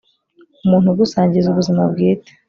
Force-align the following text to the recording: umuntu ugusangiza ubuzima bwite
umuntu 0.65 0.87
ugusangiza 0.89 1.47
ubuzima 1.49 1.81
bwite 1.91 2.31